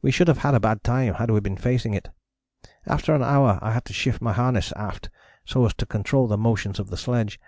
[0.00, 2.10] We should have had a bad time had we been facing it.
[2.84, 5.08] After an hour I had to shift my harness aft
[5.44, 7.38] so as to control the motions of the sledge.